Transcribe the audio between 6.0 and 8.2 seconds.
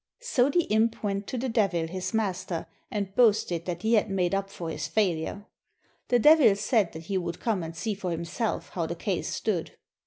The Devil said that he would come and see for